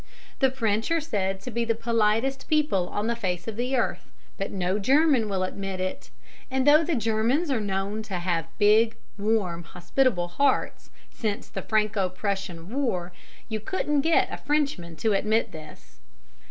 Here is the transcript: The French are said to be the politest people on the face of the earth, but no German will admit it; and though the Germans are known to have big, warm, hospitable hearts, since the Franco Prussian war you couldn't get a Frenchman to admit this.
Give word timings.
The 0.39 0.49
French 0.49 0.89
are 0.89 0.99
said 0.99 1.41
to 1.41 1.51
be 1.51 1.63
the 1.63 1.75
politest 1.75 2.47
people 2.47 2.89
on 2.89 3.05
the 3.05 3.15
face 3.15 3.47
of 3.47 3.55
the 3.55 3.75
earth, 3.77 4.09
but 4.35 4.49
no 4.49 4.79
German 4.79 5.29
will 5.29 5.43
admit 5.43 5.79
it; 5.79 6.09
and 6.49 6.65
though 6.65 6.83
the 6.83 6.95
Germans 6.95 7.51
are 7.51 7.61
known 7.61 8.01
to 8.09 8.15
have 8.15 8.47
big, 8.57 8.95
warm, 9.19 9.61
hospitable 9.61 10.29
hearts, 10.29 10.89
since 11.11 11.47
the 11.49 11.61
Franco 11.61 12.09
Prussian 12.09 12.71
war 12.71 13.13
you 13.47 13.59
couldn't 13.59 14.01
get 14.01 14.27
a 14.33 14.37
Frenchman 14.37 14.95
to 14.95 15.13
admit 15.13 15.51
this. 15.51 15.99